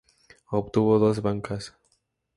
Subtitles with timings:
[0.49, 1.75] Obtuvo dos bancas.